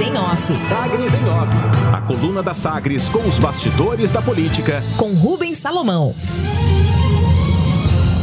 [0.00, 0.54] Sagres em Off.
[0.56, 1.52] Sagres em Off.
[1.92, 4.82] A coluna da Sagres com os bastidores da política.
[4.96, 6.14] Com Rubens Salomão.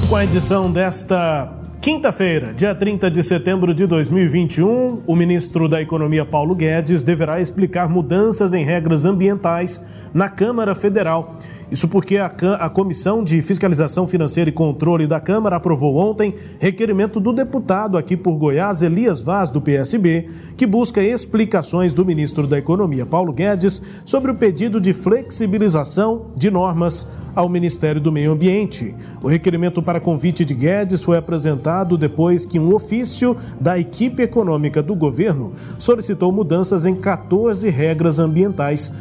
[0.10, 6.26] Com a edição desta Quinta-feira, dia 30 de setembro de 2021, o ministro da Economia
[6.26, 9.82] Paulo Guedes deverá explicar mudanças em regras ambientais
[10.14, 11.36] na Câmara Federal.
[11.70, 17.20] Isso porque a, a, Comissão de Fiscalização Financeira e Controle da Câmara aprovou ontem requerimento
[17.20, 22.58] do deputado aqui por Goiás, Elias Vaz, do PSB, que busca explicações do ministro da
[22.58, 27.06] Economia, Paulo Guedes, sobre o pedido de flexibilização de normas
[27.38, 28.96] ao Ministério do Meio Ambiente.
[29.22, 34.82] O requerimento para convite de Guedes foi apresentado depois que um ofício da equipe econômica
[34.82, 38.92] do governo solicitou mudanças em 14 regras ambientais.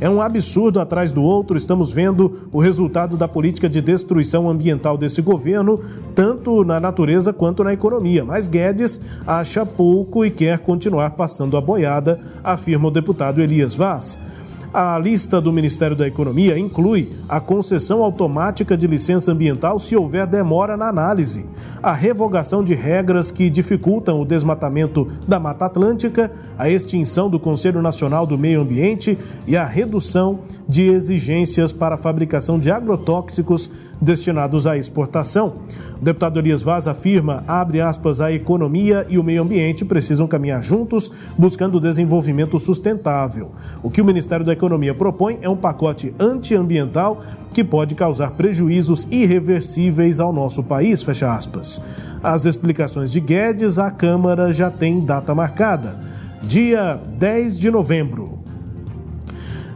[0.00, 4.96] É um absurdo atrás do outro, estamos vendo o resultado da política de destruição ambiental
[4.96, 5.80] desse governo,
[6.14, 8.24] tanto na natureza quanto na economia.
[8.24, 14.16] Mas Guedes acha pouco e quer continuar passando a boiada, afirma o deputado Elias Vaz.
[14.72, 20.28] A lista do Ministério da Economia inclui a concessão automática de licença ambiental se houver
[20.28, 21.44] demora na análise,
[21.82, 27.82] a revogação de regras que dificultam o desmatamento da Mata Atlântica, a extinção do Conselho
[27.82, 34.66] Nacional do Meio Ambiente e a redução de exigências para a fabricação de agrotóxicos destinados
[34.66, 35.56] à exportação.
[36.00, 40.62] O deputado Elias Vaz afirma, abre aspas, a economia e o meio ambiente precisam caminhar
[40.62, 43.50] juntos, buscando o desenvolvimento sustentável.
[43.82, 49.06] O que o Ministério da Economia propõe é um pacote antiambiental que pode causar prejuízos
[49.10, 51.82] irreversíveis ao nosso país, fecha aspas.
[52.22, 55.96] As explicações de Guedes, a Câmara já tem data marcada,
[56.42, 58.39] dia 10 de novembro.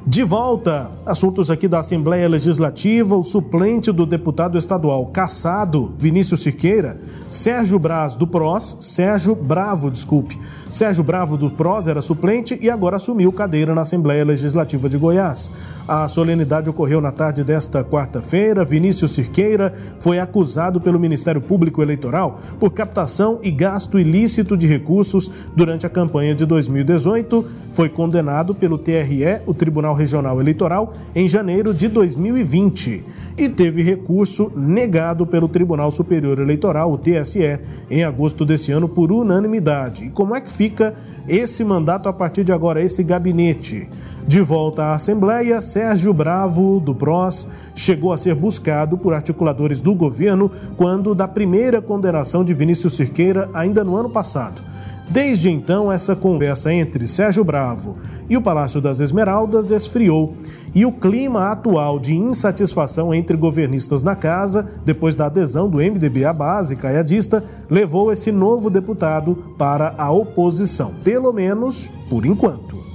[0.07, 6.99] De volta, assuntos aqui da Assembleia Legislativa, o suplente do deputado estadual caçado, Vinícius Siqueira,
[7.31, 10.39] Sérgio Braz do PROS, Sérgio Bravo, desculpe.
[10.71, 15.51] Sérgio Bravo do PROS era suplente e agora assumiu cadeira na Assembleia Legislativa de Goiás.
[15.89, 18.65] A solenidade ocorreu na tarde desta quarta-feira.
[18.65, 25.31] Vinícius Siqueira foi acusado pelo Ministério Público Eleitoral por captação e gasto ilícito de recursos
[25.57, 27.47] durante a campanha de 2018.
[27.71, 33.05] Foi condenado pelo TRE, o Tribunal Tribunal Regional Eleitoral em janeiro de 2020
[33.39, 37.59] e teve recurso negado pelo Tribunal Superior Eleitoral, o TSE,
[37.91, 40.05] em agosto desse ano por unanimidade.
[40.05, 40.95] E como é que fica
[41.27, 43.89] esse mandato a partir de agora, esse gabinete?
[44.27, 49.95] De volta à Assembleia, Sérgio Bravo, do PROS, chegou a ser buscado por articuladores do
[49.95, 54.63] governo quando da primeira condenação de Vinícius Cirqueira, ainda no ano passado.
[55.09, 57.97] Desde então, essa conversa entre Sérgio Bravo
[58.29, 60.35] e o Palácio das Esmeraldas esfriou
[60.75, 66.25] e o clima atual de insatisfação entre governistas na casa, depois da adesão do MDB
[66.25, 72.94] à base caiadista, levou esse novo deputado para a oposição, pelo menos por enquanto.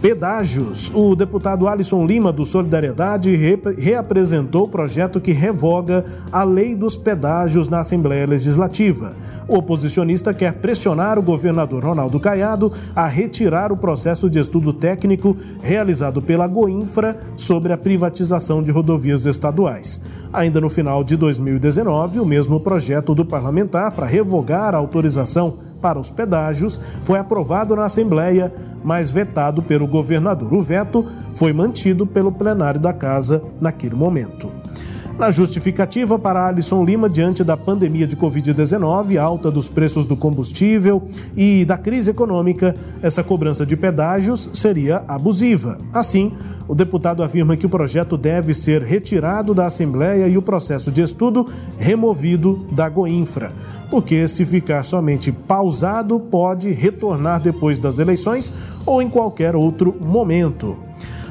[0.00, 0.92] Pedágios.
[0.94, 3.34] O deputado Alisson Lima, do Solidariedade,
[3.76, 9.16] reapresentou o projeto que revoga a lei dos pedágios na Assembleia Legislativa.
[9.48, 15.36] O oposicionista quer pressionar o governador Ronaldo Caiado a retirar o processo de estudo técnico
[15.60, 20.00] realizado pela Goinfra sobre a privatização de rodovias estaduais.
[20.32, 25.98] Ainda no final de 2019, o mesmo projeto do parlamentar para revogar a autorização para
[25.98, 28.52] os pedágios foi aprovado na Assembleia,
[28.82, 30.52] mas vetado pelo governador.
[30.52, 34.50] O veto foi mantido pelo plenário da Casa naquele momento.
[35.18, 41.02] Na justificativa para Alisson Lima, diante da pandemia de Covid-19, alta dos preços do combustível
[41.36, 45.80] e da crise econômica, essa cobrança de pedágios seria abusiva.
[45.92, 46.32] Assim,
[46.68, 51.02] o deputado afirma que o projeto deve ser retirado da Assembleia e o processo de
[51.02, 53.52] estudo removido da Goinfra,
[53.90, 58.54] porque se ficar somente pausado, pode retornar depois das eleições
[58.86, 60.76] ou em qualquer outro momento.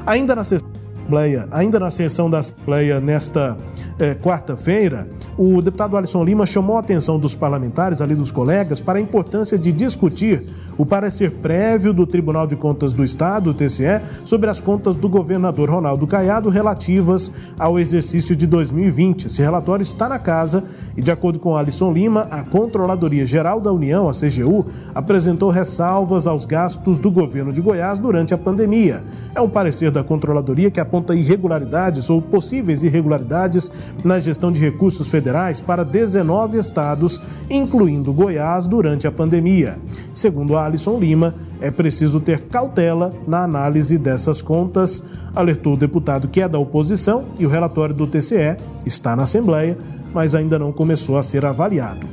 [0.04, 0.67] Ainda na sessão
[1.08, 3.56] Assembleia, ainda na sessão da Assembleia nesta
[3.98, 5.08] eh, quarta-feira,
[5.38, 9.56] o deputado Alisson Lima chamou a atenção dos parlamentares, ali dos colegas, para a importância
[9.56, 10.46] de discutir
[10.78, 15.68] o parecer prévio do Tribunal de Contas do Estado, TCE, sobre as contas do governador
[15.68, 19.26] Ronaldo Caiado relativas ao exercício de 2020.
[19.26, 20.62] Esse relatório está na casa
[20.96, 26.28] e, de acordo com Alisson Lima, a Controladoria Geral da União, a CGU, apresentou ressalvas
[26.28, 29.02] aos gastos do governo de Goiás durante a pandemia.
[29.34, 33.72] É um parecer da Controladoria que aponta irregularidades ou possíveis irregularidades
[34.04, 37.20] na gestão de recursos federais para 19 estados,
[37.50, 39.78] incluindo Goiás, durante a pandemia.
[40.12, 45.02] Segundo Alisson Lima, é preciso ter cautela na análise dessas contas,
[45.34, 48.56] alertou o deputado que é da oposição e o relatório do TCE
[48.86, 49.76] está na Assembleia,
[50.14, 52.06] mas ainda não começou a ser avaliado.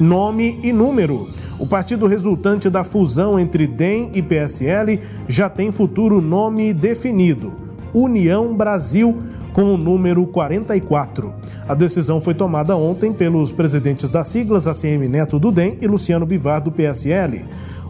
[0.00, 1.28] nome e número.
[1.58, 4.98] O partido resultante da fusão entre DEM e PSL
[5.28, 7.52] já tem futuro nome definido:
[7.94, 9.16] União Brasil
[9.52, 11.32] com o número 44.
[11.68, 16.26] A decisão foi tomada ontem pelos presidentes das siglas ACM Neto do DEM e Luciano
[16.26, 17.44] Bivar do PSL.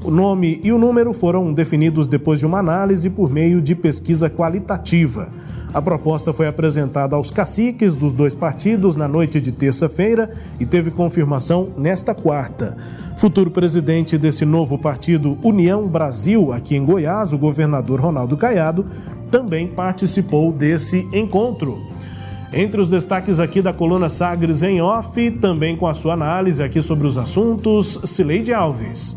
[0.04, 4.28] O nome e o número foram definidos depois de uma análise por meio de pesquisa
[4.28, 5.28] qualitativa.
[5.72, 10.30] A proposta foi apresentada aos caciques dos dois partidos na noite de terça-feira
[10.60, 12.76] e teve confirmação nesta quarta.
[13.16, 18.84] Futuro presidente desse novo partido, União Brasil, aqui em Goiás, o governador Ronaldo Caiado,
[19.32, 21.80] também participou desse encontro.
[22.52, 26.82] Entre os destaques aqui da coluna Sagres em off, também com a sua análise aqui
[26.82, 29.16] sobre os assuntos, Cileide Alves.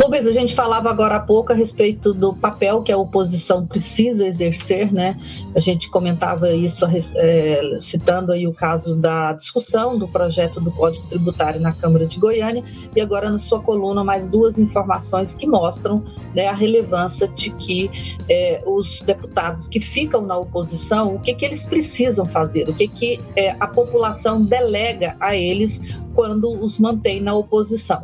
[0.00, 4.26] Rubens, a gente falava agora há pouco a respeito do papel que a oposição precisa
[4.26, 5.18] exercer, né?
[5.54, 6.86] A gente comentava isso
[7.16, 12.18] é, citando aí o caso da discussão do projeto do Código Tributário na Câmara de
[12.18, 12.64] Goiânia
[12.96, 16.02] e agora na sua coluna mais duas informações que mostram
[16.34, 17.90] né, a relevância de que
[18.28, 22.88] é, os deputados que ficam na oposição, o que, que eles precisam fazer, o que,
[22.88, 25.80] que é, a população delega a eles
[26.18, 28.02] quando os mantém na oposição.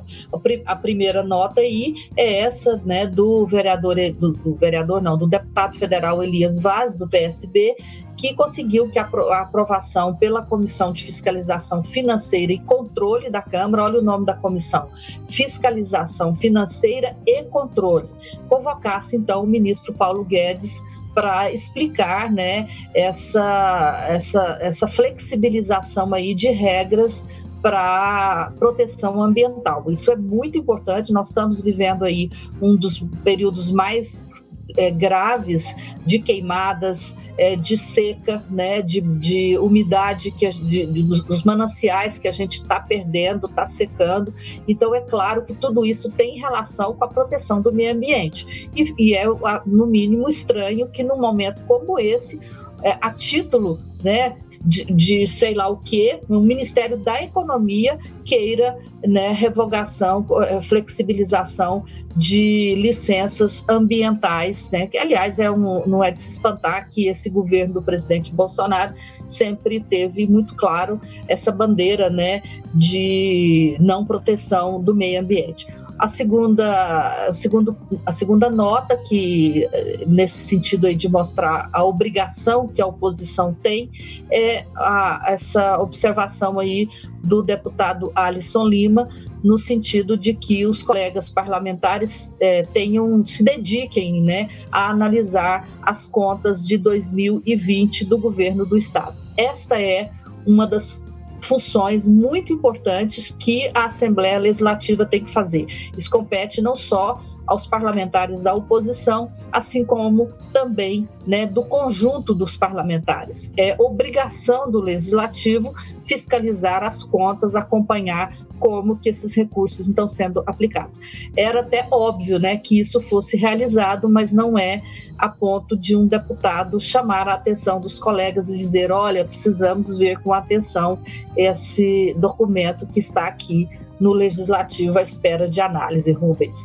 [0.66, 5.76] A primeira nota aí é essa, né, do vereador, do, do vereador não, do deputado
[5.76, 7.74] federal Elias Vaz, do PSB,
[8.16, 9.08] que conseguiu que a
[9.40, 14.88] aprovação pela Comissão de Fiscalização Financeira e Controle da Câmara, olha o nome da comissão,
[15.28, 18.08] Fiscalização Financeira e Controle,
[18.48, 20.80] convocasse então o ministro Paulo Guedes
[21.12, 27.24] para explicar né, essa, essa, essa flexibilização aí de regras
[27.64, 29.90] para proteção ambiental.
[29.90, 31.14] Isso é muito importante.
[31.14, 32.28] Nós estamos vivendo aí
[32.60, 34.28] um dos períodos mais
[34.76, 35.74] é, graves
[36.04, 42.28] de queimadas, é, de seca, né, de, de umidade que de, de, dos mananciais que
[42.28, 44.34] a gente está perdendo, está secando.
[44.68, 48.92] Então é claro que tudo isso tem relação com a proteção do meio ambiente e,
[48.98, 49.24] e é
[49.64, 52.38] no mínimo estranho que num momento como esse
[52.84, 58.78] é, a título né, de, de, sei lá o que, o Ministério da Economia queira
[59.02, 61.82] né, revogação, é, flexibilização
[62.14, 67.30] de licenças ambientais, né, que aliás é um, não é de se espantar que esse
[67.30, 68.92] governo do presidente Bolsonaro
[69.26, 72.42] sempre teve muito claro essa bandeira né,
[72.74, 75.66] de não proteção do meio ambiente.
[76.04, 77.74] A segunda, segundo,
[78.04, 79.66] a segunda nota, que
[80.06, 83.90] nesse sentido aí de mostrar a obrigação que a oposição tem,
[84.30, 86.90] é a, essa observação aí
[87.22, 89.08] do deputado Alisson Lima,
[89.42, 96.04] no sentido de que os colegas parlamentares é, tenham, se dediquem né, a analisar as
[96.04, 99.16] contas de 2020 do governo do Estado.
[99.38, 100.10] Esta é
[100.46, 101.02] uma das
[101.46, 105.66] funções muito importantes que a Assembleia Legislativa tem que fazer.
[105.96, 112.56] Isso compete não só aos parlamentares da oposição, assim como também né, do conjunto dos
[112.56, 113.52] parlamentares.
[113.56, 115.74] É obrigação do legislativo
[116.04, 120.98] fiscalizar as contas, acompanhar como que esses recursos estão sendo aplicados.
[121.36, 124.82] Era até óbvio né, que isso fosse realizado, mas não é
[125.18, 130.18] a ponto de um deputado chamar a atenção dos colegas e dizer: olha, precisamos ver
[130.20, 130.98] com atenção
[131.36, 133.68] esse documento que está aqui
[134.00, 136.58] no legislativo à espera de análise, Rubens.